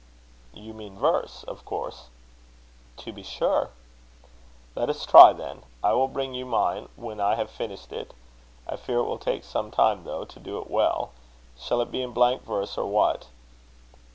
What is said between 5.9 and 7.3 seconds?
will bring you mine when